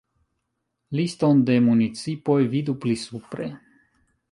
[0.99, 3.53] Liston de municipoj vidu pli supre.